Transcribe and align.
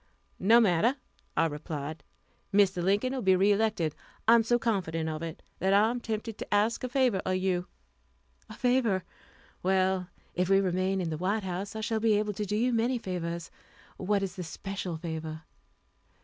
"No 0.39 0.59
matter," 0.59 0.95
I 1.37 1.45
replied, 1.45 2.03
"Mr. 2.51 2.81
Lincoln 2.81 3.13
will 3.13 3.21
be 3.21 3.35
re 3.35 3.51
elected. 3.51 3.93
I 4.27 4.33
am 4.33 4.41
so 4.41 4.57
confident 4.57 5.07
of 5.07 5.21
it, 5.21 5.43
that 5.59 5.75
I 5.75 5.91
am 5.91 5.99
tempted 5.99 6.39
to 6.39 6.51
ask 6.51 6.83
a 6.83 6.89
favor 6.89 7.21
of 7.23 7.35
you." 7.35 7.67
"A 8.49 8.55
favor! 8.55 9.03
Well, 9.61 10.07
if 10.33 10.49
we 10.49 10.59
remain 10.59 11.01
in 11.01 11.11
the 11.11 11.19
White 11.19 11.43
House 11.43 11.75
I 11.75 11.81
shall 11.81 11.99
be 11.99 12.17
able 12.17 12.33
to 12.33 12.45
do 12.47 12.55
you 12.55 12.73
many 12.73 12.97
favors. 12.97 13.51
What 13.97 14.23
is 14.23 14.37
the 14.37 14.43
special 14.43 14.97
favor?" 14.97 15.43